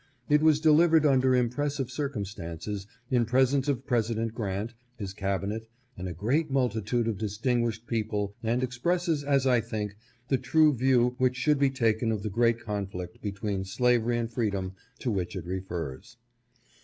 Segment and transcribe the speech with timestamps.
[0.29, 6.07] It was delivered under impres sive circumstances, in presence of President Grant, his Cabinet, and
[6.07, 9.95] a great multitude of distinguished people, and expresses, as I think,
[10.27, 14.73] the true view which should be taken of the great conflict between slavery and freedom
[15.01, 16.17] to which it refers.